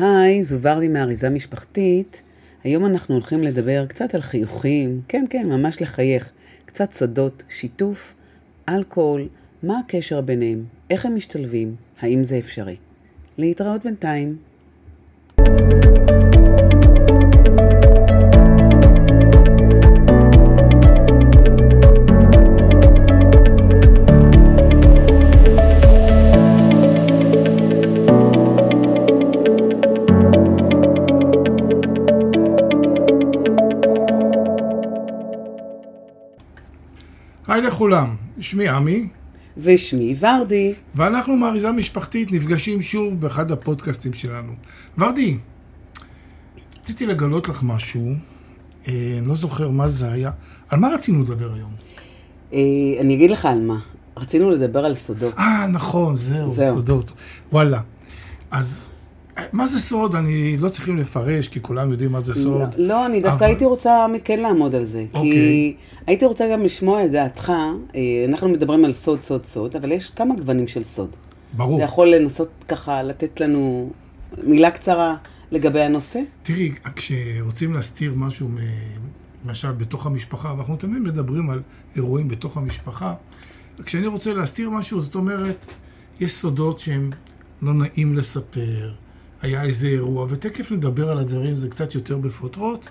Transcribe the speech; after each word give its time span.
היי, 0.00 0.44
זו 0.44 0.60
ורדי 0.60 0.88
מאריזה 0.88 1.30
משפחתית. 1.30 2.22
היום 2.64 2.86
אנחנו 2.86 3.14
הולכים 3.14 3.42
לדבר 3.42 3.86
קצת 3.86 4.14
על 4.14 4.20
חיוכים, 4.20 5.00
כן, 5.08 5.24
כן, 5.30 5.46
ממש 5.48 5.82
לחייך. 5.82 6.30
קצת 6.66 6.92
סודות, 6.92 7.42
שיתוף, 7.48 8.14
אלכוהול, 8.68 9.28
מה 9.62 9.78
הקשר 9.78 10.20
ביניהם, 10.20 10.64
איך 10.90 11.06
הם 11.06 11.14
משתלבים, 11.14 11.74
האם 12.00 12.24
זה 12.24 12.38
אפשרי. 12.38 12.76
להתראות 13.38 13.82
בינתיים. 13.82 14.36
לכולם, 37.78 38.16
שמי 38.40 38.68
עמי, 38.68 39.08
ושמי 39.56 40.14
ורדי. 40.20 40.74
ואנחנו 40.94 41.36
מאריזה 41.36 41.72
משפחתית 41.72 42.32
נפגשים 42.32 42.82
שוב 42.82 43.20
באחד 43.20 43.50
הפודקאסטים 43.50 44.12
שלנו. 44.12 44.52
ורדי, 44.98 45.36
רציתי 46.80 47.06
לגלות 47.06 47.48
לך 47.48 47.62
משהו, 47.62 48.12
אה, 48.88 48.92
לא 49.26 49.34
זוכר 49.34 49.70
מה 49.70 49.88
זה 49.88 50.12
היה. 50.12 50.30
על 50.68 50.78
מה 50.78 50.88
רצינו 50.88 51.22
לדבר 51.22 51.54
היום? 51.54 51.70
אה, 52.52 52.58
אני 53.00 53.14
אגיד 53.14 53.30
לך 53.30 53.44
על 53.44 53.60
מה. 53.60 53.78
רצינו 54.16 54.50
לדבר 54.50 54.84
על 54.84 54.94
סודות. 54.94 55.34
אה, 55.38 55.66
נכון, 55.66 56.16
זהו, 56.16 56.50
זהו. 56.50 56.74
סודות. 56.74 57.12
וואלה. 57.52 57.80
אז 58.50 58.90
מה 59.52 59.66
זה 59.66 59.80
סוד? 59.80 60.14
אני 60.14 60.56
לא 60.56 60.68
צריכים 60.68 60.96
לפרש, 60.96 61.48
כי 61.48 61.62
כולם 61.62 61.90
יודעים 61.90 62.12
מה 62.12 62.20
זה 62.20 62.34
סוד. 62.34 62.74
לא, 62.76 62.86
לא, 62.86 63.06
אני 63.06 63.20
דווקא 63.20 63.36
אבל- 63.36 63.46
הייתי 63.46 63.64
רוצה 63.64 63.90
כן 64.24 64.40
לעמוד 64.40 64.74
על 64.74 64.84
זה. 64.84 65.04
כי 65.12 65.18
אוקיי. 65.18 65.74
הייתי 66.06 66.24
רוצה 66.26 66.48
גם 66.52 66.62
לשמוע 66.62 67.04
את 67.04 67.10
דעתך. 67.10 67.52
אה, 67.94 68.00
אנחנו 68.28 68.48
מדברים 68.48 68.84
על 68.84 68.92
סוד, 68.92 69.20
סוד, 69.20 69.44
סוד, 69.44 69.76
אבל 69.76 69.92
יש 69.92 70.10
כמה 70.10 70.34
גוונים 70.34 70.68
של 70.68 70.84
סוד. 70.84 71.10
ברור. 71.56 71.76
אתה 71.76 71.84
יכול 71.84 72.14
לנסות 72.14 72.48
ככה 72.68 73.02
לתת 73.02 73.40
לנו 73.40 73.90
מילה 74.44 74.70
קצרה 74.70 75.16
לגבי 75.50 75.80
הנושא? 75.80 76.20
תראי, 76.42 76.70
כשרוצים 76.96 77.72
להסתיר 77.74 78.12
משהו, 78.16 78.48
למשל 79.46 79.72
בתוך 79.72 80.06
המשפחה, 80.06 80.52
ואנחנו 80.56 80.76
תמיד 80.76 81.02
מדברים 81.02 81.50
על 81.50 81.60
אירועים 81.96 82.28
בתוך 82.28 82.56
המשפחה, 82.56 83.14
כשאני 83.84 84.06
רוצה 84.06 84.34
להסתיר 84.34 84.70
משהו, 84.70 85.00
זאת 85.00 85.14
אומרת, 85.14 85.66
יש 86.20 86.32
סודות 86.32 86.78
שהם 86.78 87.10
לא 87.62 87.72
נעים 87.74 88.16
לספר, 88.16 88.90
היה 89.42 89.62
איזה 89.62 89.86
אירוע, 89.86 90.26
ותכף 90.30 90.72
נדבר 90.72 91.10
על 91.10 91.18
הדברים, 91.18 91.56
זה 91.56 91.68
קצת 91.68 91.94
יותר 91.94 92.18
בפרוטרוט, 92.18 92.88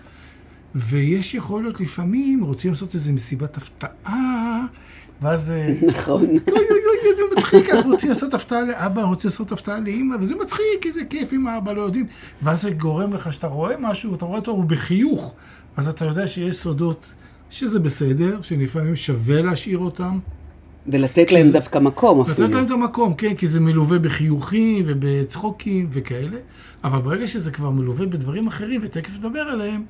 ויש 0.76 1.34
יכול 1.34 1.64
להיות 1.64 1.82
לפעמים, 1.82 2.44
רוצים 2.44 2.72
לעשות 2.72 2.94
איזה 2.94 3.14
מסיבת 3.14 3.58
הפתעה, 3.58 4.66
ואז... 5.22 5.52
אה, 5.52 5.74
נכון. 5.88 6.26
אוי 6.26 6.38
אוי 6.48 6.66
אוי, 6.70 7.10
איזה 7.12 7.22
מצחיק, 7.38 7.70
אנחנו 7.70 7.92
רוצים 7.92 8.10
לעשות 8.10 8.34
הפתעה 8.34 8.62
לאבא, 8.62 9.02
רוצים 9.02 9.30
לעשות 9.30 9.52
הפתעה 9.52 9.80
לאמא, 9.80 10.16
וזה 10.20 10.36
מצחיק, 10.36 10.86
איזה 10.86 11.06
כיף 11.06 11.34
אם 11.34 11.48
האבא 11.48 11.74
לא 11.74 11.82
יודעים. 11.82 12.06
ואז 12.42 12.62
זה 12.62 12.72
גורם 12.72 13.14
לך 13.14 13.34
שאתה 13.34 13.48
רואה 13.48 13.76
משהו, 13.80 14.16
אתה 14.16 14.26
רואה 14.26 14.40
אותו, 14.40 14.52
הוא 14.52 14.66
בחיוך. 14.66 15.34
אז 15.78 15.88
אתה 15.88 16.06
יודע 16.06 16.28
שיש 16.28 16.58
סודות 16.58 17.14
שזה 17.50 17.80
בסדר, 17.80 18.42
שלפעמים 18.42 18.96
שווה 18.96 19.42
להשאיר 19.42 19.78
אותם. 19.78 20.20
ולתת 20.88 21.32
להם 21.32 21.52
דווקא 21.52 21.80
מקום 21.80 22.22
לתת 22.22 22.30
אפילו. 22.30 22.48
להם 22.48 22.66
את 22.66 22.72
המקום, 22.72 23.14
כן, 23.14 23.36
כי 23.36 23.48
זה 23.48 23.60
מלווה 23.60 24.00
בחיוכים 24.00 24.84
ובצחוקים 24.88 25.90
וכאלה, 25.92 26.38
אבל 26.84 27.00
ברגע 27.02 27.28
שזה 27.28 27.52
כבר 27.52 27.70
מלווה 27.70 28.06
בדברים 28.06 28.48
אחרים, 28.48 28.82
ותכף 28.84 29.20
נדבר 29.20 29.40
עליהם, 29.40 29.84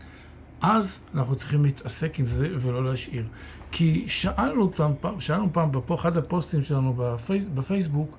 אז 0.62 1.00
אנחנו 1.16 1.36
צריכים 1.36 1.64
להתעסק 1.64 2.20
עם 2.20 2.28
זה 2.28 2.48
ולא 2.60 2.86
להשאיר. 2.86 3.24
כי 3.72 4.04
שאלנו 4.08 4.72
פעם, 4.74 4.92
פעם- 5.02 5.20
שאלנו 5.20 5.48
פעם 5.54 5.70
באחד 5.90 6.18
הפוסטים 6.18 6.62
שלנו 6.64 6.94
בפייס, 6.98 7.48
בפייסבוק, 7.56 8.18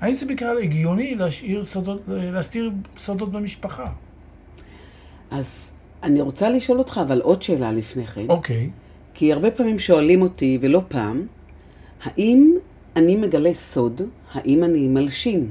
האם 0.00 0.12
זה 0.12 0.26
בכלל 0.26 0.58
הגיוני 0.58 1.14
להשאיר 1.14 1.64
סודות, 1.64 2.02
להסתיר 2.08 2.70
סודות 2.96 3.32
במשפחה? 3.32 3.86
אז 5.30 5.58
אני 6.02 6.20
רוצה 6.20 6.50
לשאול 6.50 6.78
אותך 6.78 7.00
אבל 7.06 7.20
עוד 7.20 7.42
שאלה 7.42 7.72
לפני 7.72 8.06
כן. 8.06 8.24
אוקיי. 8.28 8.70
כי 9.14 9.32
הרבה 9.32 9.50
פעמים 9.50 9.78
שואלים 9.78 10.22
אותי, 10.22 10.58
ולא 10.62 10.82
פעם, 10.88 11.26
האם 12.04 12.54
אני 12.96 13.16
מגלה 13.16 13.54
סוד, 13.54 14.02
האם 14.32 14.64
אני 14.64 14.88
מלשין? 14.88 15.50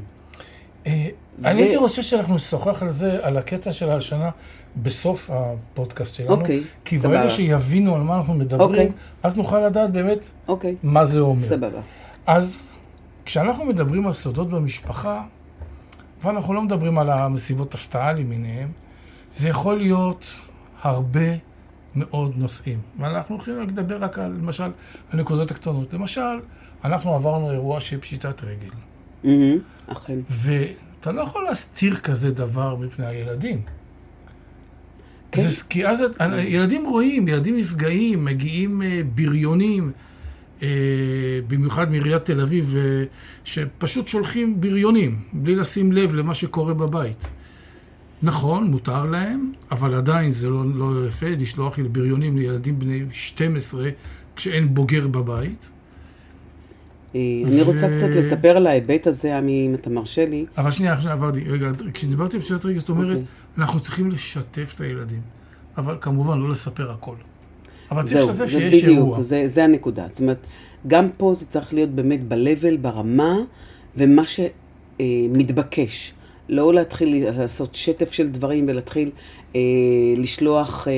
אה, 0.87 1.07
אני 1.45 1.61
הייתי 1.61 1.77
רוצה 1.77 2.03
שאנחנו 2.03 2.35
נשוחח 2.35 2.83
על 2.83 2.89
זה, 2.89 3.19
על 3.21 3.37
הקטע 3.37 3.73
של 3.73 3.89
ההלשנה, 3.89 4.29
בסוף 4.83 5.29
הפודקאסט 5.33 6.15
שלנו. 6.15 6.31
אוקיי, 6.31 6.63
כי 6.85 6.97
סבבה. 6.97 7.17
ברגע 7.17 7.29
שיבינו 7.29 7.95
על 7.95 8.01
מה 8.01 8.17
אנחנו 8.17 8.33
מדברים, 8.33 8.69
אוקיי. 8.69 8.91
אז 9.23 9.37
נוכל 9.37 9.67
לדעת 9.67 9.91
באמת 9.91 10.19
אוקיי, 10.47 10.75
מה 10.83 11.05
זה 11.05 11.19
אומר. 11.19 11.47
סבבה. 11.47 11.79
אז 12.25 12.67
כשאנחנו 13.25 13.65
מדברים 13.65 14.07
על 14.07 14.13
סודות 14.13 14.49
במשפחה, 14.49 15.23
ואנחנו 16.23 16.53
לא 16.53 16.61
מדברים 16.61 16.97
על 16.97 17.09
המסיבות 17.09 17.73
הפתעה 17.73 18.13
למיניהם, 18.13 18.71
זה 19.33 19.49
יכול 19.49 19.77
להיות 19.77 20.25
הרבה 20.81 21.21
מאוד 21.99 22.33
נושאים. 22.37 22.79
ואנחנו 22.99 23.35
הולכים 23.35 23.59
לדבר 23.59 23.97
רק 24.03 24.19
על, 24.19 24.31
למשל, 24.31 24.71
הנקודות 25.11 25.51
הקטנות. 25.51 25.93
למשל, 25.93 26.21
אנחנו 26.85 27.13
עברנו 27.13 27.51
אירוע 27.51 27.79
של 27.79 27.97
פשיטת 27.99 28.43
רגל. 28.43 28.69
מהמם, 29.23 29.57
אכן. 29.87 30.19
ואתה 30.29 31.11
לא 31.11 31.21
יכול 31.21 31.43
להסתיר 31.43 31.95
כזה 31.95 32.31
דבר 32.31 32.75
מפני 32.75 33.05
הילדים. 33.05 33.61
כן. 35.31 35.41
זה, 35.41 35.63
כי 35.69 35.87
אז 35.87 36.01
את- 36.01 36.15
ילדים 36.43 36.85
רואים, 36.85 37.27
ילדים 37.27 37.57
נפגעים, 37.57 38.25
מגיעים 38.25 38.81
אה, 38.81 39.01
בריונים, 39.15 39.91
אה, 40.61 40.67
במיוחד 41.47 41.91
מעיריית 41.91 42.25
תל 42.25 42.41
אביב, 42.41 42.75
אה, 42.77 43.03
שפשוט 43.43 44.07
שולחים 44.07 44.61
בריונים, 44.61 45.19
בלי 45.33 45.55
לשים 45.55 45.91
לב 45.91 46.13
למה 46.15 46.33
שקורה 46.33 46.73
בבית. 46.73 47.27
נכון, 48.21 48.71
מותר 48.71 49.05
להם, 49.05 49.51
אבל 49.71 49.95
עדיין 49.95 50.31
זה 50.31 50.49
לא, 50.49 50.63
לא 50.75 51.07
יפה 51.07 51.29
לשלוח 51.29 51.79
בריונים 51.91 52.37
לילדים 52.37 52.79
בני 52.79 53.03
12 53.11 53.89
כשאין 54.35 54.73
בוגר 54.73 55.07
בבית. 55.07 55.71
אה, 57.15 57.21
אני 57.45 57.61
רוצה 57.61 57.87
ו- 57.91 57.97
קצת 57.97 58.15
לספר 58.15 58.57
על 58.57 58.67
ההיבט 58.67 59.07
הזה, 59.07 59.37
עמי, 59.37 59.65
אם 59.65 59.75
אתה 59.75 59.89
מרשה 59.89 60.25
לי. 60.25 60.45
אבל 60.57 60.71
שנייה, 60.71 60.93
עכשיו 60.93 61.11
עברתי, 61.11 61.43
רגע, 61.43 61.71
כשדיברתי 61.93 62.37
על 62.37 62.41
פשיטת 62.43 62.65
רגל, 62.65 62.79
זאת 62.79 62.89
אומרת, 62.89 63.09
אוקיי. 63.17 63.23
אנחנו 63.57 63.79
צריכים 63.79 64.11
לשתף 64.11 64.71
את 64.75 64.81
הילדים. 64.81 65.21
אבל 65.77 65.97
כמובן, 66.01 66.39
לא 66.39 66.49
לספר 66.49 66.91
הכל. 66.91 67.15
אבל 67.91 68.03
צריך 68.03 68.19
זהו, 68.19 68.29
לשתף 68.29 68.37
זה 68.37 68.47
שיש 68.47 68.83
בדיוק, 68.83 68.97
אירוע. 68.97 69.21
זה, 69.21 69.47
זה 69.47 69.63
הנקודה. 69.63 70.07
זאת 70.07 70.19
אומרת, 70.19 70.47
גם 70.87 71.09
פה 71.17 71.33
זה 71.33 71.45
צריך 71.45 71.73
להיות 71.73 71.89
באמת 71.89 72.27
ב-level, 72.27 72.77
ברמה, 72.81 73.35
ומה 73.97 74.23
שמתבקש. 74.99 76.13
לא 76.49 76.73
להתחיל 76.73 77.29
לעשות 77.29 77.75
שטף 77.75 78.11
של 78.11 78.29
דברים 78.29 78.65
ולהתחיל 78.69 79.11
אה, 79.55 79.59
לשלוח 80.17 80.87
אה, 80.87 80.93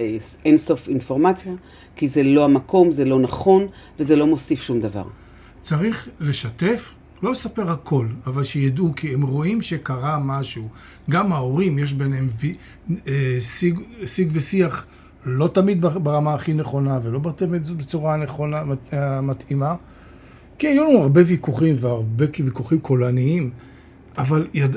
אה, 0.00 0.16
אינסוף 0.44 0.88
אינפורמציה, 0.88 1.52
כי 1.96 2.08
זה 2.08 2.22
לא 2.22 2.44
המקום, 2.44 2.92
זה 2.92 3.04
לא 3.04 3.18
נכון, 3.20 3.66
וזה 3.98 4.16
לא 4.16 4.26
מוסיף 4.26 4.62
שום 4.62 4.80
דבר. 4.80 5.04
צריך 5.62 6.08
לשתף, 6.20 6.92
לא 7.22 7.30
לספר 7.32 7.70
הכל, 7.70 8.06
אבל 8.26 8.44
שידעו, 8.44 8.92
כי 8.96 9.14
הם 9.14 9.22
רואים 9.22 9.62
שקרה 9.62 10.18
משהו. 10.24 10.68
גם 11.10 11.32
ההורים, 11.32 11.78
יש 11.78 11.92
ביניהם 11.92 12.28
וי- 12.40 12.54
אה, 13.08 13.36
שיג, 13.40 13.78
שיג 14.06 14.28
ושיח, 14.32 14.86
לא 15.26 15.48
תמיד 15.48 15.80
בר- 15.80 15.98
ברמה 15.98 16.34
הכי 16.34 16.52
נכונה, 16.52 17.00
ולא 17.02 17.20
תמיד 17.36 17.68
בצורה 17.78 18.14
הנכונה, 18.14 18.64
מת- 18.64 18.92
המתאימה. 18.92 19.74
כי 20.58 20.66
היו 20.66 20.84
לנו 20.84 20.98
הרבה 21.02 21.20
ויכוחים, 21.26 21.74
והרבה 21.78 22.24
ויכוחים 22.44 22.78
קולניים, 22.80 23.50
אבל, 24.18 24.46
יד... 24.54 24.76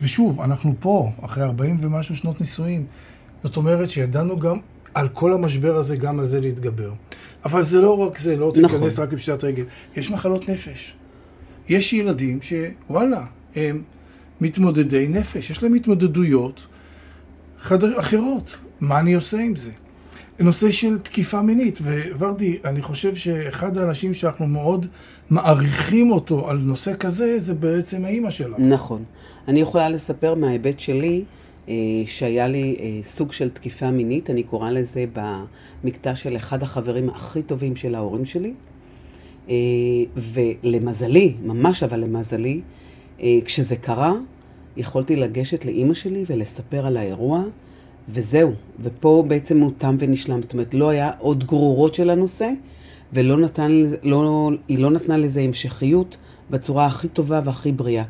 ושוב, 0.00 0.40
אנחנו 0.40 0.74
פה, 0.80 1.10
אחרי 1.20 1.44
40 1.44 1.76
ומשהו 1.80 2.16
שנות 2.16 2.40
נישואים. 2.40 2.86
זאת 3.42 3.56
אומרת 3.56 3.90
שידענו 3.90 4.38
גם 4.38 4.58
על 4.94 5.08
כל 5.08 5.32
המשבר 5.32 5.76
הזה, 5.76 5.96
גם 5.96 6.20
על 6.20 6.26
זה 6.26 6.40
להתגבר. 6.40 6.92
אבל 7.44 7.62
זה 7.62 7.80
לא 7.80 7.98
רק 7.98 8.18
זה, 8.18 8.36
לא 8.36 8.44
רוצה 8.44 8.60
נכון. 8.60 8.80
להיכנס 8.80 8.98
רק 8.98 9.12
לפשיטת 9.12 9.44
רגל. 9.44 9.64
יש 9.96 10.10
מחלות 10.10 10.48
נפש. 10.48 10.96
יש 11.68 11.92
ילדים 11.92 12.38
שוואלה, 12.42 13.24
הם 13.56 13.82
מתמודדי 14.40 15.08
נפש, 15.08 15.50
יש 15.50 15.62
להם 15.62 15.74
התמודדויות 15.74 16.66
חד... 17.58 17.84
אחרות. 17.84 18.58
מה 18.80 19.00
אני 19.00 19.14
עושה 19.14 19.38
עם 19.38 19.56
זה? 19.56 19.70
נושא 20.38 20.70
של 20.70 20.98
תקיפה 20.98 21.42
מינית, 21.42 21.78
וורדי, 22.18 22.58
אני 22.64 22.82
חושב 22.82 23.14
שאחד 23.14 23.78
האנשים 23.78 24.14
שאנחנו 24.14 24.46
מאוד 24.46 24.86
מעריכים 25.32 26.10
אותו 26.10 26.50
על 26.50 26.58
נושא 26.58 26.92
כזה, 26.96 27.40
זה 27.40 27.54
בעצם 27.54 28.04
האימא 28.04 28.30
שלה. 28.30 28.58
נכון. 28.58 29.04
אני 29.48 29.60
יכולה 29.60 29.88
לספר 29.88 30.34
מההיבט 30.34 30.80
שלי, 30.80 31.24
אה, 31.68 31.74
שהיה 32.06 32.48
לי 32.48 32.76
אה, 32.80 33.00
סוג 33.02 33.32
של 33.32 33.48
תקיפה 33.48 33.90
מינית, 33.90 34.30
אני 34.30 34.42
קוראה 34.42 34.70
לזה 34.70 35.04
במקטע 35.12 36.14
של 36.14 36.36
אחד 36.36 36.62
החברים 36.62 37.08
הכי 37.08 37.42
טובים 37.42 37.76
של 37.76 37.94
ההורים 37.94 38.24
שלי. 38.24 38.52
אה, 39.48 39.54
ולמזלי, 40.16 41.34
ממש 41.44 41.82
אבל 41.82 42.00
למזלי, 42.00 42.60
אה, 43.20 43.38
כשזה 43.44 43.76
קרה, 43.76 44.12
יכולתי 44.76 45.16
לגשת 45.16 45.64
לאימא 45.64 45.94
שלי 45.94 46.24
ולספר 46.26 46.86
על 46.86 46.96
האירוע, 46.96 47.42
וזהו. 48.08 48.52
ופה 48.80 49.24
בעצם 49.28 49.60
הוא 49.60 49.72
תם 49.78 49.96
ונשלם. 49.98 50.42
זאת 50.42 50.52
אומרת, 50.52 50.74
לא 50.74 50.88
היה 50.88 51.10
עוד 51.18 51.44
גרורות 51.44 51.94
של 51.94 52.10
הנושא, 52.10 52.50
ולא 53.12 53.36
נתן, 53.36 53.84
לא, 54.02 54.50
היא 54.68 54.78
לא 54.78 54.90
נתנה 54.90 55.16
לזה 55.16 55.40
המשכיות 55.40 56.16
בצורה 56.50 56.86
הכי 56.86 57.08
טובה 57.08 57.40
והכי 57.44 57.72
בריאה. 57.72 58.04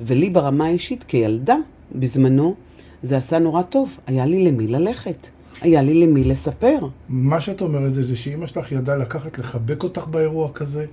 ולי 0.00 0.30
ברמה 0.30 0.66
האישית, 0.66 1.04
כילדה, 1.04 1.56
בזמנו, 1.94 2.54
זה 3.02 3.16
עשה 3.16 3.38
נורא 3.38 3.62
טוב. 3.62 3.98
היה 4.06 4.26
לי 4.26 4.44
למי 4.44 4.66
ללכת. 4.66 5.28
היה 5.60 5.82
לי 5.82 5.94
למי 5.94 6.24
לספר. 6.24 6.78
מה 7.08 7.40
שאת 7.40 7.60
אומרת 7.60 7.94
זה, 7.94 8.02
זה 8.02 8.16
שאימא 8.16 8.46
שלך 8.46 8.72
ידעה 8.72 8.96
לקחת, 8.96 9.38
לחבק 9.38 9.82
אותך 9.82 10.06
באירוע 10.06 10.48
כזה, 10.54 10.86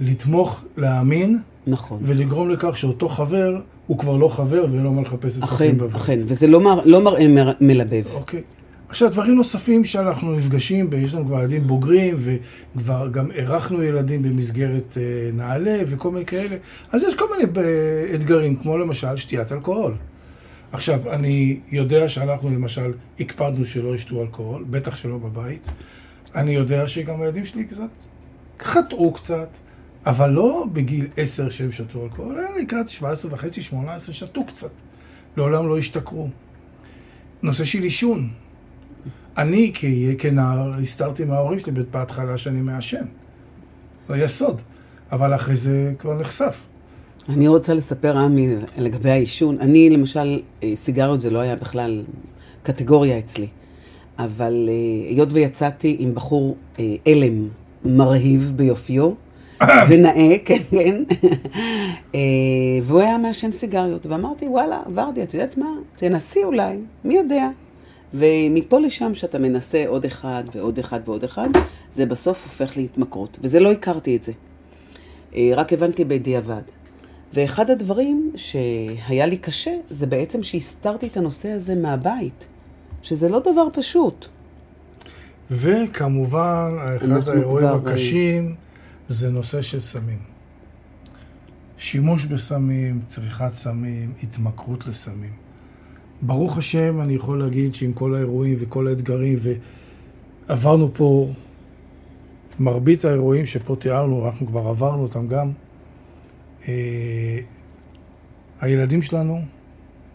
לתמוך, 0.00 0.64
להאמין, 0.76 1.38
נכון. 1.66 1.98
ולגרום 2.02 2.50
לכך 2.50 2.76
שאותו 2.76 3.08
חבר, 3.08 3.60
הוא 3.86 3.98
כבר 3.98 4.16
לא 4.16 4.28
חבר 4.28 4.66
ואין 4.70 4.82
לו 4.82 4.92
מה 4.92 5.02
לחפש 5.02 5.38
אכן, 5.38 5.44
אצלכם 5.44 5.78
בבית. 5.78 5.96
אכן, 5.96 6.18
וזה 6.18 6.46
לא, 6.46 6.60
מר, 6.60 6.80
לא 6.84 7.02
מראה 7.02 7.28
מר, 7.28 7.52
מלבב. 7.60 8.04
אוקיי. 8.14 8.42
עכשיו, 8.92 9.10
דברים 9.10 9.34
נוספים 9.34 9.84
שאנחנו 9.84 10.32
נפגשים, 10.32 10.90
יש 10.96 11.14
לנו 11.14 11.26
כבר 11.26 11.40
ילדים 11.40 11.66
בוגרים, 11.66 12.16
וכבר 12.18 13.08
גם 13.08 13.30
אירחנו 13.30 13.82
ילדים 13.82 14.22
במסגרת 14.22 14.98
אה, 15.00 15.30
נעל"ה 15.32 15.78
וכל 15.86 16.10
מיני 16.10 16.26
כאלה. 16.26 16.56
אז 16.90 17.02
יש 17.02 17.14
כל 17.14 17.24
מיני 17.30 17.60
אה, 17.60 18.14
אתגרים, 18.14 18.56
כמו 18.56 18.78
למשל 18.78 19.16
שתיית 19.16 19.52
אלכוהול. 19.52 19.94
עכשיו, 20.72 21.12
אני 21.12 21.60
יודע 21.68 22.08
שאנחנו 22.08 22.50
למשל 22.50 22.92
הקפדנו 23.20 23.64
שלא 23.64 23.96
ישתו 23.96 24.22
אלכוהול, 24.22 24.64
בטח 24.70 24.96
שלא 24.96 25.18
בבית. 25.18 25.68
אני 26.34 26.52
יודע 26.52 26.88
שגם 26.88 27.22
הילדים 27.22 27.44
שלי 27.44 27.64
קצת 27.64 27.90
חטאו 28.60 29.12
קצת, 29.12 29.48
אבל 30.06 30.30
לא 30.30 30.66
בגיל 30.72 31.06
10 31.16 31.48
שהם 31.48 31.72
שתו 31.72 32.04
אלכוהול, 32.04 32.34
אלא 32.34 32.58
לקראת 32.60 32.88
17 32.88 33.34
וחצי, 33.34 33.62
18 33.62 34.14
שתו 34.14 34.44
קצת. 34.44 34.72
לעולם 35.36 35.68
לא 35.68 35.78
השתכרו. 35.78 36.28
נושא 37.42 37.64
של 37.64 37.82
עישון. 37.82 38.41
אני 39.38 39.72
כנער 40.18 40.72
הסתרתי 40.82 41.24
מההורים 41.24 41.58
שלי 41.58 41.72
בהתחלה 41.90 42.38
שאני 42.38 42.60
מעשן. 42.60 43.04
זה 44.08 44.14
היה 44.14 44.28
סוד. 44.28 44.62
אבל 45.12 45.34
אחרי 45.34 45.56
זה 45.56 45.92
כבר 45.98 46.20
נחשף. 46.20 46.66
אני 47.28 47.48
רוצה 47.48 47.74
לספר, 47.74 48.18
עמי, 48.18 48.56
לגבי 48.78 49.10
העישון. 49.10 49.58
אני, 49.60 49.90
למשל, 49.90 50.40
אה, 50.62 50.72
סיגריות 50.74 51.20
זה 51.20 51.30
לא 51.30 51.38
היה 51.38 51.56
בכלל 51.56 52.02
קטגוריה 52.62 53.18
אצלי. 53.18 53.46
אבל 54.18 54.68
אה, 54.68 55.10
היות 55.10 55.32
ויצאתי 55.32 55.96
עם 55.98 56.14
בחור 56.14 56.56
אה, 56.78 56.84
אלם 57.06 57.48
מרהיב 57.84 58.52
ביופיו, 58.56 59.10
ונאה, 59.88 60.38
כן, 60.44 60.62
כן, 60.70 61.02
והוא 62.82 63.00
היה 63.00 63.18
מעשן 63.18 63.52
סיגריות, 63.52 64.06
ואמרתי, 64.06 64.48
וואלה, 64.48 64.80
ורדי, 64.94 65.22
את 65.22 65.34
יודעת 65.34 65.58
מה? 65.58 65.70
תנסי 65.96 66.44
אולי, 66.44 66.76
מי 67.04 67.14
יודע. 67.14 67.48
ומפה 68.14 68.78
לשם 68.80 69.14
שאתה 69.14 69.38
מנסה 69.38 69.84
עוד 69.86 70.04
אחד 70.04 70.44
ועוד 70.54 70.78
אחד 70.78 71.00
ועוד 71.04 71.24
אחד, 71.24 71.48
זה 71.94 72.06
בסוף 72.06 72.44
הופך 72.44 72.76
להתמכרות. 72.76 73.38
וזה 73.42 73.60
לא 73.60 73.72
הכרתי 73.72 74.16
את 74.16 74.24
זה. 74.24 74.32
אה, 75.34 75.50
רק 75.56 75.72
הבנתי 75.72 76.04
בדיעבד. 76.04 76.62
ואחד 77.34 77.70
הדברים 77.70 78.32
שהיה 78.36 79.26
לי 79.26 79.36
קשה, 79.36 79.72
זה 79.90 80.06
בעצם 80.06 80.42
שהסתרתי 80.42 81.06
את 81.06 81.16
הנושא 81.16 81.48
הזה 81.48 81.74
מהבית. 81.74 82.46
שזה 83.02 83.28
לא 83.28 83.40
דבר 83.40 83.66
פשוט. 83.72 84.26
וכמובן, 85.50 86.76
אחד 86.96 87.28
האירועים 87.28 87.68
הקשים 87.68 88.54
זה 89.08 89.30
נושא 89.30 89.62
של 89.62 89.80
סמים. 89.80 90.18
שימוש 91.78 92.26
בסמים, 92.26 93.00
צריכת 93.06 93.54
סמים, 93.54 94.12
התמכרות 94.22 94.86
לסמים. 94.86 95.41
ברוך 96.22 96.58
השם, 96.58 97.00
אני 97.00 97.12
יכול 97.12 97.38
להגיד 97.38 97.74
שעם 97.74 97.92
כל 97.92 98.14
האירועים 98.14 98.56
וכל 98.60 98.86
האתגרים, 98.86 99.38
ועברנו 100.48 100.94
פה 100.94 101.32
מרבית 102.60 103.04
האירועים 103.04 103.46
שפה 103.46 103.76
תיארנו, 103.76 104.26
אנחנו 104.26 104.46
כבר 104.46 104.60
עברנו 104.68 105.02
אותם 105.02 105.28
גם, 105.28 105.50
אה, 106.68 107.38
הילדים 108.60 109.02
שלנו 109.02 109.44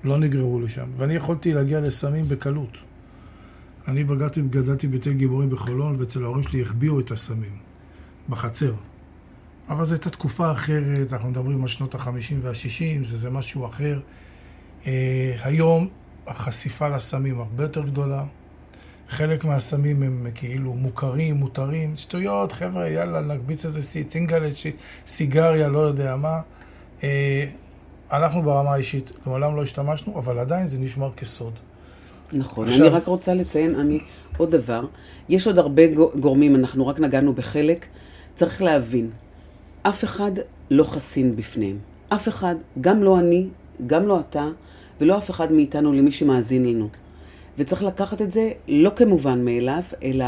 לא 0.04 0.18
נגררו 0.18 0.60
לשם, 0.60 0.88
ואני 0.98 1.14
יכולתי 1.14 1.54
להגיע 1.54 1.82
לסמים 1.82 2.26
בקלות. 2.28 2.78
אני 3.88 4.04
בגדתי, 4.04 4.42
גדלתי 4.42 4.88
בתל 4.88 5.14
גיבורים 5.14 5.50
בחולון, 5.50 5.96
ואצל 6.00 6.24
ההורים 6.24 6.44
שלי 6.44 6.62
החביאו 6.62 7.00
את 7.00 7.12
הסמים, 7.12 7.58
בחצר. 8.30 8.74
אבל 9.70 9.86
זו 9.86 9.94
הייתה 9.94 10.10
תקופה 10.10 10.52
אחרת, 10.52 11.14
אנחנו 11.14 11.30
מדברים 11.30 11.62
על 11.62 11.68
שנות 11.68 11.96
ה-50 11.96 12.36
וה-60, 12.42 13.04
זה, 13.04 13.18
זה 13.18 13.30
משהו 13.30 13.66
אחר. 13.66 14.00
אה, 14.88 14.92
היום 15.44 15.88
החשיפה 16.28 16.90
לסמים 16.90 17.40
הרבה 17.40 17.64
יותר 17.64 17.82
גדולה. 17.82 18.24
חלק 19.10 19.46
מהסמים 19.46 20.04
הם 20.04 20.28
כאילו 20.36 20.74
מוכרים, 20.74 21.36
מותרים, 21.36 21.96
שטויות, 21.96 22.52
חבר'ה, 22.52 22.90
יאללה, 22.90 23.22
נקביץ 23.22 23.66
איזה 23.66 23.82
סי- 23.84 24.04
צינגלת, 24.04 24.54
סיגריה, 25.08 25.68
לא 25.68 25.80
יודע 25.80 26.16
מה. 26.16 26.40
אה, 27.04 27.46
אנחנו 28.12 28.42
ברמה 28.42 28.74
האישית 28.74 29.12
מעולם 29.26 29.56
לא 29.56 29.64
השתמשנו, 29.64 30.20
אבל 30.20 30.40
עדיין 30.40 30.68
זה 30.68 30.80
נשמר 30.80 31.12
כסוד. 31.18 31.54
נכון. 32.34 32.68
עכשיו- 32.68 32.86
אני 32.88 32.96
רק 32.96 33.06
רוצה 33.08 33.34
לציין, 33.34 33.76
עמי, 33.80 34.00
עוד 34.38 34.52
דבר. 34.52 34.86
יש 35.30 35.48
עוד 35.48 35.58
הרבה 35.60 35.88
גו- 35.88 36.12
גורמים, 36.20 36.56
אנחנו 36.56 36.88
רק 36.88 37.00
נגענו 37.00 37.34
בחלק. 37.34 37.86
צריך 38.36 38.62
להבין, 38.62 39.10
אף 39.84 40.04
אחד 40.04 40.32
לא 40.72 40.84
חסין 40.84 41.36
בפניהם. 41.36 41.78
אף 42.14 42.28
אחד, 42.28 42.56
גם 42.82 43.04
לא 43.04 43.20
אני, 43.20 43.48
גם 43.88 44.08
לא 44.08 44.20
אתה, 44.20 44.48
ולא 45.02 45.18
אף 45.18 45.30
אחד 45.32 45.52
מאיתנו 45.52 45.94
למי 45.94 46.12
שמאזין 46.12 46.66
לנו. 46.66 46.90
וצריך 47.58 47.84
לקחת 47.84 48.22
את 48.22 48.32
זה 48.32 48.52
לא 48.68 48.92
כמובן 48.96 49.46
מאליו, 49.46 49.82
אלא 50.04 50.26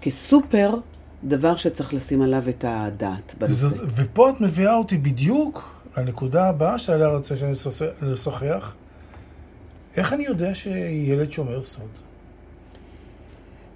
כסופר 0.00 0.74
דבר 1.24 1.56
שצריך 1.56 1.94
לשים 1.94 2.22
עליו 2.22 2.48
את 2.48 2.64
הדעת 2.68 3.34
בנושא. 3.38 3.54
ז- 3.68 3.74
ופה 3.96 4.30
את 4.30 4.40
מביאה 4.40 4.76
אותי 4.76 4.98
בדיוק 4.98 5.68
לנקודה 5.96 6.48
הבאה 6.48 6.78
שעליה 6.78 7.08
רוצה 7.08 7.36
שאני 7.36 7.52
אשוחח- 7.52 8.02
לשוחח. 8.02 8.74
איך 9.96 10.12
אני 10.12 10.24
יודע 10.24 10.54
שילד 10.54 11.32
שומר 11.32 11.62
סוד? 11.62 11.88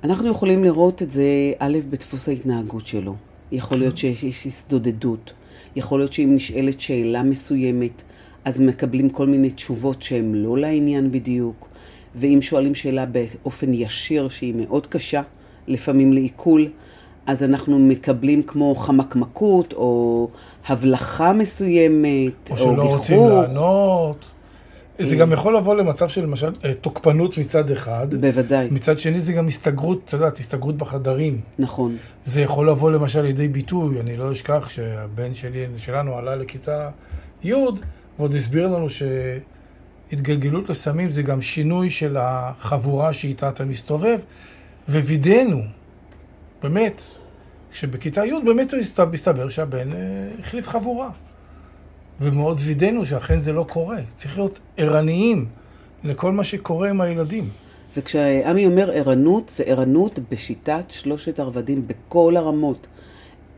אנחנו 0.05 0.31
יכולים 0.31 0.65
לראות 0.65 1.03
את 1.03 1.11
זה, 1.11 1.23
א', 1.59 1.79
בדפוס 1.91 2.29
ההתנהגות 2.29 2.87
שלו. 2.87 3.15
יכול 3.53 3.79
להיות 3.79 3.97
שיש 3.97 4.47
הסתודדות. 4.47 5.33
יכול 5.77 6.01
להיות 6.01 6.13
שאם 6.13 6.35
נשאלת 6.35 6.81
שאלה 6.81 7.23
מסוימת, 7.23 8.03
אז 8.45 8.61
מקבלים 8.61 9.09
כל 9.09 9.27
מיני 9.27 9.51
תשובות 9.51 10.03
שהן 10.03 10.35
לא 10.35 10.59
לעניין 10.59 11.13
בדיוק. 11.13 11.69
ואם 12.15 12.39
שואלים 12.43 12.75
שאלה 12.75 13.07
באופן 13.07 13.75
ישיר, 13.75 14.29
שהיא 14.29 14.55
מאוד 14.55 14.87
קשה, 14.87 15.23
לפעמים 15.67 16.13
לעיכול, 16.13 16.69
אז 17.27 17.43
אנחנו 17.43 17.79
מקבלים 17.79 18.43
כמו 18.43 18.75
חמקמקות, 18.75 19.73
או 19.73 20.29
הבלחה 20.69 21.33
מסוימת, 21.33 22.51
או 22.51 22.53
או 22.53 22.57
שלא 22.57 22.83
רוצים 22.83 23.17
גיחוך. 23.17 23.33
לענות. 23.33 24.25
זה 24.99 25.17
גם 25.17 25.33
יכול 25.33 25.57
לבוא 25.57 25.75
למצב 25.75 26.09
של 26.09 26.23
למשל 26.23 26.53
אה, 26.65 26.75
תוקפנות 26.75 27.39
מצד 27.39 27.71
אחד. 27.71 28.15
בוודאי, 28.15 28.69
מצד 28.71 28.99
שני 28.99 29.21
זה 29.21 29.33
גם 29.33 29.49
הסתגרות, 29.49 30.01
את 30.05 30.13
יודעת, 30.13 30.39
הסתגרות 30.39 30.77
בחדרים. 30.77 31.41
נכון. 31.59 31.97
זה 32.25 32.41
יכול 32.41 32.69
לבוא 32.69 32.91
למשל 32.91 33.23
לידי 33.23 33.49
ביטוי, 33.49 34.01
אני 34.01 34.17
לא 34.17 34.33
אשכח 34.33 34.69
שהבן 34.69 35.35
שלי, 35.35 35.67
שלנו 35.77 36.15
עלה 36.15 36.37
לכיתה 36.37 36.91
י' 37.45 37.55
ועוד 38.19 38.35
הסביר 38.35 38.67
לנו 38.69 38.87
שהתגלגלות 38.91 40.69
לסמים 40.71 41.11
זה 41.11 41.23
גם 41.23 41.43
שינוי 41.43 41.91
של 41.91 42.17
החבורה 42.21 43.13
שאיתה 43.13 43.49
אתה 43.49 43.65
מסתובב, 43.65 44.19
ווידאנו, 44.89 45.63
באמת, 46.63 47.03
שבכיתה 47.73 48.25
י' 48.27 48.33
באמת 48.45 48.73
הסת- 48.75 49.01
מסתבר 49.13 49.49
שהבן 49.49 49.93
אה, 49.93 49.99
החליף 50.41 50.69
חבורה. 50.69 51.11
ומאוד 52.21 52.61
וידאנו 52.65 53.05
שאכן 53.05 53.39
זה 53.39 53.53
לא 53.53 53.67
קורה. 53.69 53.97
צריך 54.15 54.37
להיות 54.39 54.61
ערניים 54.77 55.47
לכל 56.05 56.33
מה 56.33 56.45
שקורה 56.45 56.91
עם 56.91 57.01
הילדים. 57.01 57.49
וכשעמי 57.97 58.67
אומר 58.67 58.91
ערנות, 58.91 59.53
זה 59.57 59.63
ערנות 59.67 60.19
בשיטת 60.31 60.85
שלושת 60.89 61.39
הרבדים 61.39 61.87
בכל 61.87 62.37
הרמות. 62.37 62.87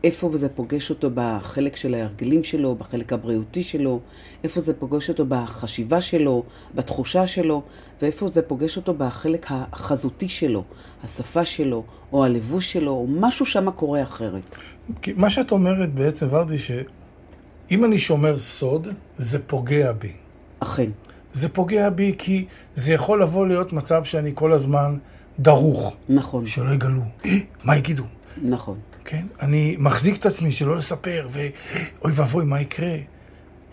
איפה 0.05 0.29
זה 0.33 0.49
פוגש 0.49 0.89
אותו 0.89 1.09
בחלק 1.13 1.75
של 1.75 1.93
ההרגלים 1.93 2.43
שלו, 2.43 2.75
בחלק 2.75 3.13
הבריאותי 3.13 3.63
שלו, 3.63 3.99
איפה 4.43 4.61
זה 4.61 4.73
פוגש 4.73 5.09
אותו 5.09 5.25
בחשיבה 5.27 6.01
שלו, 6.01 6.43
בתחושה 6.75 7.27
שלו, 7.27 7.61
ואיפה 8.01 8.27
זה 8.31 8.41
פוגש 8.41 8.77
אותו 8.77 8.93
בחלק 8.93 9.45
החזותי 9.49 10.29
שלו, 10.29 10.63
השפה 11.03 11.45
שלו, 11.45 11.83
או 12.13 12.25
הלבוש 12.25 12.71
שלו, 12.73 12.91
או 12.91 13.07
משהו 13.09 13.45
שם 13.45 13.71
קורה 13.71 14.03
אחרת. 14.03 14.55
כי 15.01 15.13
מה 15.15 15.29
שאת 15.29 15.51
אומרת 15.51 15.93
בעצם, 15.93 16.27
ורדי, 16.29 16.57
שאם 16.57 17.85
אני 17.85 17.99
שומר 17.99 18.37
סוד, 18.37 18.87
זה 19.17 19.39
פוגע 19.47 19.91
בי. 19.91 20.11
אכן, 20.59 20.89
זה 21.33 21.49
פוגע 21.49 21.89
בי 21.89 22.15
כי 22.17 22.45
זה 22.75 22.93
יכול 22.93 23.21
לבוא 23.21 23.47
להיות 23.47 23.73
מצב 23.73 24.03
שאני 24.03 24.31
כל 24.35 24.51
הזמן 24.51 24.97
דרוך, 25.39 25.95
נכון, 26.09 26.47
שלא 26.47 26.71
יגלו. 26.71 27.01
"אה, 27.25 27.31
מה 27.63 27.77
יגידו? 27.77 28.03
נכון. 28.41 28.77
כן? 29.05 29.25
אני 29.41 29.75
מחזיק 29.79 30.17
את 30.17 30.25
עצמי 30.25 30.51
שלא 30.51 30.75
לספר, 30.75 31.27
ואוי 31.31 32.11
ואבוי, 32.15 32.45
מה 32.45 32.61
יקרה? 32.61 32.95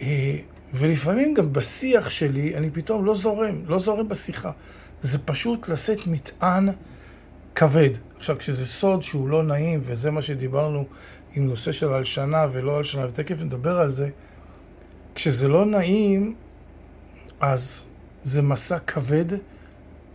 אה, 0.01 0.37
ולפעמים 0.75 1.35
גם 1.35 1.53
בשיח 1.53 2.11
שלי, 2.11 2.57
אני 2.57 2.71
פתאום 2.71 3.05
לא 3.05 3.15
זורם, 3.15 3.63
לא 3.67 3.79
זורם 3.79 4.09
בשיחה. 4.09 4.51
זה 5.01 5.19
פשוט 5.19 5.69
לשאת 5.69 6.07
מטען 6.07 6.69
כבד. 7.55 7.91
עכשיו, 8.17 8.39
כשזה 8.39 8.67
סוד 8.67 9.03
שהוא 9.03 9.29
לא 9.29 9.43
נעים, 9.43 9.81
וזה 9.83 10.11
מה 10.11 10.23
שדיברנו 10.23 10.85
עם 11.35 11.47
נושא 11.47 11.73
של 11.73 11.93
הלשנה 11.93 12.47
ולא 12.53 12.77
הלשנה, 12.77 13.07
ותכף 13.07 13.41
נדבר 13.41 13.79
על 13.79 13.91
זה, 13.91 14.09
כשזה 15.15 15.49
לא 15.49 15.67
נעים, 15.67 16.35
אז 17.41 17.87
זה 18.23 18.43
מסע 18.43 18.79
כבד, 18.79 19.27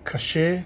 קשה, 0.04 0.58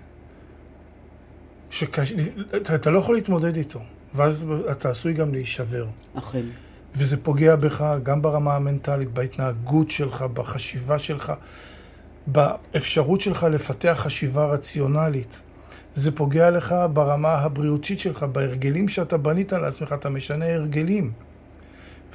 שאתה 1.69 2.89
לא 2.91 2.99
יכול 2.99 3.15
להתמודד 3.15 3.55
איתו, 3.55 3.81
ואז 4.15 4.47
אתה 4.71 4.89
עשוי 4.89 5.13
גם 5.13 5.33
להישבר. 5.33 5.85
אכן. 6.13 6.41
וזה 6.95 7.17
פוגע 7.17 7.55
בך 7.55 7.95
גם 8.03 8.21
ברמה 8.21 8.55
המנטלית, 8.55 9.13
בהתנהגות 9.13 9.91
שלך, 9.91 10.21
בחשיבה 10.21 10.99
שלך, 10.99 11.33
באפשרות 12.27 13.21
שלך 13.21 13.43
לפתח 13.43 13.97
חשיבה 14.01 14.45
רציונלית. 14.45 15.41
זה 15.95 16.15
פוגע 16.15 16.49
לך 16.49 16.75
ברמה 16.93 17.33
הבריאותית 17.33 17.99
שלך, 17.99 18.23
בהרגלים 18.23 18.87
שאתה 18.87 19.17
בנית 19.17 19.53
לעצמך, 19.53 19.93
אתה 19.93 20.09
משנה 20.09 20.45
הרגלים. 20.45 21.11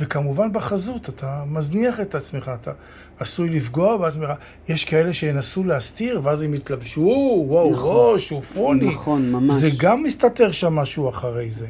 וכמובן 0.00 0.52
בחזות, 0.52 1.08
אתה 1.08 1.44
מזניח 1.46 2.00
את 2.00 2.14
עצמך, 2.14 2.50
אתה 2.60 2.72
עשוי 3.18 3.50
לפגוע 3.50 3.96
בעצמך. 3.96 4.30
יש 4.68 4.84
כאלה 4.84 5.12
שינסו 5.12 5.64
להסתיר, 5.64 6.20
ואז 6.22 6.42
הם 6.42 6.54
יתלבשו, 6.54 7.44
וואו, 7.48 7.72
נכון, 7.72 8.14
ראש, 8.14 8.32
עופרוני. 8.32 8.88
נכון, 8.88 9.32
ממש. 9.32 9.54
זה 9.54 9.68
גם 9.78 10.02
מסתתר 10.02 10.50
שם 10.50 10.74
משהו 10.74 11.08
אחרי 11.08 11.50
זה. 11.50 11.66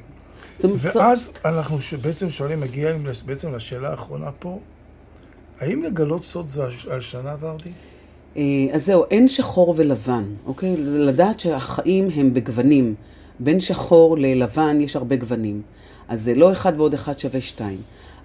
ואז 0.64 1.32
אנחנו 1.44 1.78
בעצם 2.02 2.30
שואלים, 2.30 2.60
מגיעים 2.60 3.06
בעצם 3.26 3.54
לשאלה 3.54 3.90
האחרונה 3.90 4.32
פה, 4.38 4.58
האם 5.60 5.82
לגלות 5.82 6.24
סוד 6.24 6.48
זה 6.48 6.62
הלשנה, 6.90 7.34
ורדי? 7.40 7.70
אה, 8.36 8.42
אז 8.72 8.86
זהו, 8.86 9.04
אין 9.10 9.28
שחור 9.28 9.74
ולבן, 9.76 10.24
אוקיי? 10.46 10.76
לדעת 10.78 11.40
שהחיים 11.40 12.08
הם 12.14 12.34
בגוונים. 12.34 12.94
בין 13.40 13.60
שחור 13.60 14.18
ללבן 14.18 14.80
יש 14.80 14.96
הרבה 14.96 15.16
גוונים. 15.16 15.62
אז 16.08 16.22
זה 16.22 16.34
לא 16.34 16.52
אחד 16.52 16.72
ועוד 16.76 16.94
אחד 16.94 17.18
שווה 17.18 17.40
שתיים. 17.40 17.78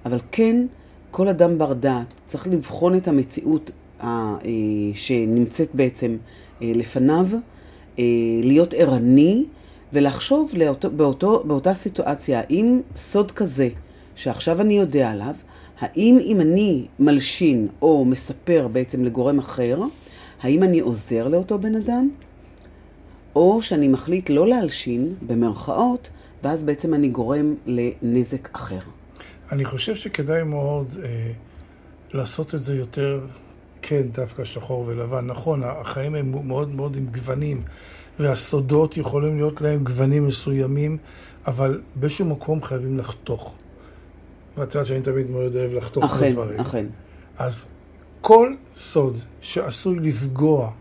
אבל 0.06 0.20
כן, 0.32 0.66
כל 1.12 1.28
אדם 1.28 1.58
בר 1.58 1.74
דעת 1.74 2.14
צריך 2.28 2.48
לבחון 2.48 2.96
את 2.96 3.08
המציאות 3.08 3.72
אה, 4.04 4.36
שנמצאת 4.94 5.70
בעצם 5.74 6.18
אה, 6.62 6.72
לפניו, 6.76 7.28
להיות 8.44 8.74
ערני 8.74 9.46
ולחשוב 9.94 10.52
לאותו, 10.56 10.92
באותו, 10.92 11.44
באותה 11.48 11.74
סיטואציה, 11.74 12.40
האם 12.40 12.82
סוד 12.96 13.32
כזה 13.32 13.70
שעכשיו 14.16 14.62
אני 14.62 14.74
יודע 14.74 15.12
עליו, 15.12 15.34
האם 15.80 16.18
אם 16.22 16.42
אני 16.42 16.88
מלשין 17.00 17.68
או 17.82 18.06
מספר 18.06 18.68
בעצם 18.72 19.04
לגורם 19.04 19.40
אחר, 19.40 19.80
האם 20.42 20.64
אני 20.64 20.80
עוזר 20.80 21.28
לאותו 21.28 21.60
בן 21.60 21.76
אדם, 21.76 22.10
או 23.36 23.62
שאני 23.62 23.88
מחליט 23.88 24.30
לא 24.30 24.48
להלשין, 24.48 25.16
במרכאות, 25.28 26.10
ואז 26.44 26.64
בעצם 26.64 26.94
אני 26.94 27.10
גורם 27.10 27.56
לנזק 27.66 28.56
אחר. 28.56 28.80
אני 29.52 29.66
חושב 29.66 29.96
שכדאי 29.96 30.44
מאוד 30.44 30.98
אה, 31.04 31.32
לעשות 32.14 32.56
את 32.56 32.62
זה 32.62 32.76
יותר, 32.76 33.26
כן, 33.82 34.02
דווקא 34.12 34.44
שחור 34.44 34.84
ולבן. 34.88 35.26
נכון, 35.26 35.62
החיים 35.64 36.16
הם 36.16 36.48
מאוד 36.48 36.76
מאוד 36.76 36.96
עם 36.96 37.06
גוונים, 37.06 37.64
והסודות 38.22 38.98
יכולים 38.98 39.38
להיות 39.38 39.62
להם 39.62 39.84
גוונים 39.84 40.28
מסוימים, 40.28 40.98
אבל 41.48 41.82
באיזשהו 41.96 42.26
מקום 42.26 42.64
חייבים 42.64 42.98
לחתוך. 42.98 43.56
ואת 44.58 44.76
יודעת 44.76 44.88
שאני 44.88 45.02
תמיד 45.02 45.30
מאוד 45.30 45.56
אוהב 45.56 45.74
לחתוך 45.74 46.18
את 46.18 46.22
הדברים. 46.22 46.60
אכן, 46.60 46.62
אכן. 46.62 46.86
אז 47.38 47.68
כל 48.22 48.54
סוד 48.74 49.18
שעשוי 49.42 50.00
לפגוע 50.00 50.72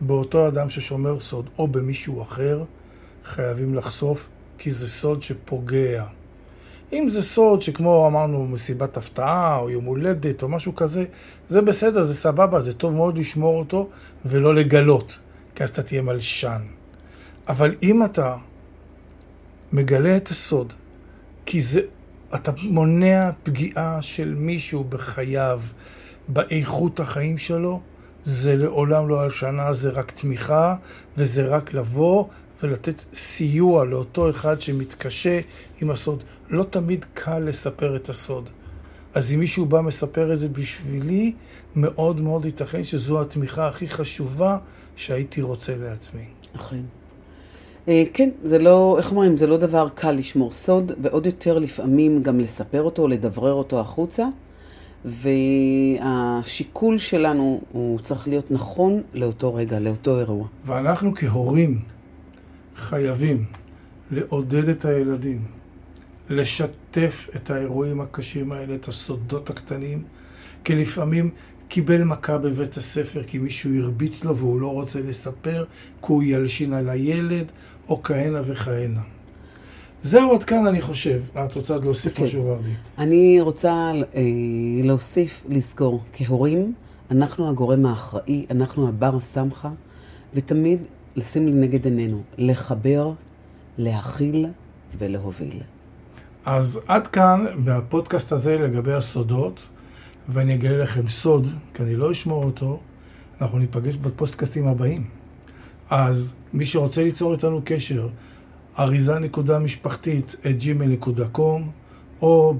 באותו 0.00 0.48
אדם 0.48 0.70
ששומר 0.70 1.20
סוד 1.20 1.48
או 1.58 1.68
במישהו 1.68 2.22
אחר, 2.22 2.64
חייבים 3.24 3.74
לחשוף, 3.74 4.28
כי 4.58 4.70
זה 4.70 4.88
סוד 4.88 5.22
שפוגע. 5.22 6.04
אם 6.92 7.08
זה 7.08 7.22
סוד 7.22 7.62
שכמו 7.62 8.06
אמרנו 8.06 8.46
מסיבת 8.46 8.96
הפתעה 8.96 9.58
או 9.58 9.70
יום 9.70 9.84
הולדת 9.84 10.42
או 10.42 10.48
משהו 10.48 10.74
כזה, 10.74 11.04
זה 11.48 11.62
בסדר, 11.62 12.04
זה 12.04 12.14
סבבה, 12.14 12.62
זה 12.62 12.72
טוב 12.72 12.94
מאוד 12.94 13.18
לשמור 13.18 13.58
אותו 13.58 13.88
ולא 14.24 14.54
לגלות, 14.54 15.18
כי 15.58 15.64
אז 15.64 15.70
אתה 15.70 15.82
תהיה 15.82 16.02
מלשן. 16.02 16.62
אבל 17.48 17.74
אם 17.82 18.04
אתה 18.04 18.36
מגלה 19.72 20.16
את 20.16 20.28
הסוד, 20.28 20.72
כי 21.46 21.62
זה, 21.62 21.80
אתה 22.34 22.52
מונע 22.62 23.30
פגיעה 23.42 24.02
של 24.02 24.34
מישהו 24.34 24.84
בחייו, 24.84 25.60
באיכות 26.28 27.00
החיים 27.00 27.38
שלו, 27.38 27.80
זה 28.24 28.56
לעולם 28.56 29.08
לא 29.08 29.20
הלשנה, 29.20 29.72
זה 29.72 29.90
רק 29.90 30.10
תמיכה, 30.10 30.76
וזה 31.16 31.46
רק 31.46 31.74
לבוא 31.74 32.24
ולתת 32.62 33.04
סיוע 33.14 33.84
לאותו 33.84 34.30
אחד 34.30 34.60
שמתקשה 34.60 35.40
עם 35.80 35.90
הסוד. 35.90 36.22
לא 36.50 36.66
תמיד 36.70 37.06
קל 37.14 37.38
לספר 37.38 37.96
את 37.96 38.08
הסוד. 38.08 38.50
אז 39.14 39.32
אם 39.32 39.38
מישהו 39.38 39.66
בא 39.66 39.80
מספר 39.80 40.32
את 40.32 40.38
זה 40.38 40.48
בשבילי, 40.48 41.34
מאוד 41.76 42.20
מאוד 42.20 42.44
ייתכן 42.44 42.84
שזו 42.84 43.20
התמיכה 43.20 43.68
הכי 43.68 43.88
חשובה 43.88 44.58
שהייתי 44.98 45.42
רוצה 45.42 45.76
לעצמי. 45.76 46.24
אכן. 46.56 46.80
אה, 47.88 48.02
כן, 48.12 48.30
זה 48.44 48.58
לא, 48.58 48.96
איך 48.98 49.10
אומרים, 49.10 49.36
זה 49.36 49.46
לא 49.46 49.56
דבר 49.56 49.88
קל 49.94 50.12
לשמור 50.12 50.52
סוד, 50.52 50.92
ועוד 51.02 51.26
יותר 51.26 51.58
לפעמים 51.58 52.22
גם 52.22 52.40
לספר 52.40 52.82
אותו, 52.82 53.08
לדברר 53.08 53.52
אותו 53.52 53.80
החוצה. 53.80 54.26
והשיקול 55.04 56.98
שלנו 56.98 57.60
הוא 57.72 57.98
צריך 57.98 58.28
להיות 58.28 58.50
נכון 58.50 59.02
לאותו 59.14 59.54
רגע, 59.54 59.78
לאותו 59.78 60.18
אירוע. 60.18 60.46
ואנחנו 60.64 61.14
כהורים 61.14 61.80
חייבים 62.76 63.44
לעודד 64.10 64.68
את 64.68 64.84
הילדים, 64.84 65.44
לשתף 66.30 67.28
את 67.36 67.50
האירועים 67.50 68.00
הקשים 68.00 68.52
האלה, 68.52 68.74
את 68.74 68.88
הסודות 68.88 69.50
הקטנים, 69.50 70.02
כי 70.64 70.74
לפעמים 70.74 71.30
קיבל 71.68 72.04
מכה 72.04 72.38
בבית 72.38 72.76
הספר 72.76 73.22
כי 73.22 73.38
מישהו 73.38 73.70
הרביץ 73.82 74.24
לו 74.24 74.36
והוא 74.36 74.60
לא 74.60 74.72
רוצה 74.72 75.00
לספר, 75.00 75.64
כי 76.02 76.06
הוא 76.12 76.22
ילשין 76.22 76.72
על 76.72 76.88
הילד, 76.88 77.46
או 77.88 78.02
כהנה 78.02 78.40
וכהנה. 78.44 79.00
זהו 80.02 80.34
עד 80.34 80.44
כאן 80.44 80.66
אני 80.66 80.80
חושב. 80.80 81.20
את 81.44 81.54
רוצה 81.54 81.76
להוסיף 81.76 82.12
okay. 82.12 82.16
אוקיי. 82.16 82.26
משהו, 82.26 82.44
ורדי? 82.44 82.70
אני 82.98 83.40
רוצה 83.40 83.92
אה, 84.14 84.22
להוסיף, 84.82 85.44
לזכור, 85.48 86.02
כהורים, 86.12 86.72
אנחנו 87.10 87.48
הגורם 87.48 87.86
האחראי, 87.86 88.46
אנחנו 88.50 88.88
הבר 88.88 89.20
סמכה, 89.20 89.70
ותמיד 90.34 90.80
לשים 91.16 91.48
לנגד 91.48 91.84
עינינו, 91.84 92.22
לחבר, 92.38 93.12
להכיל 93.78 94.46
ולהוביל. 94.98 95.60
אז 96.44 96.80
עד 96.86 97.06
כאן 97.06 97.46
בפודקאסט 97.64 98.32
הזה 98.32 98.58
לגבי 98.58 98.92
הסודות, 98.92 99.60
ואני 100.28 100.54
אגלה 100.54 100.82
לכם 100.82 101.08
סוד, 101.08 101.48
כי 101.74 101.82
אני 101.82 101.96
לא 101.96 102.12
אשמור 102.12 102.44
אותו, 102.44 102.80
אנחנו 103.40 103.58
ניפגש 103.58 103.96
בפודקאסטים 103.96 104.66
הבאים. 104.66 105.04
אז 105.90 106.32
מי 106.52 106.66
שרוצה 106.66 107.02
ליצור 107.02 107.32
איתנו 107.32 107.60
קשר, 107.64 108.08
אריזה 108.78 109.18
נקודה 109.18 109.58
משפחתית 109.58 110.36
את 110.40 110.56
gmail.com 110.60 111.62
או 112.22 112.54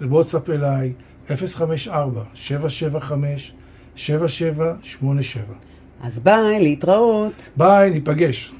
בוואטסאפ 0.00 0.50
אליי 0.50 0.92
054-775-7787. 1.28 1.30
אז 6.00 6.18
ביי, 6.18 6.60
להתראות. 6.60 7.50
ביי, 7.56 7.90
ניפגש. 7.90 8.52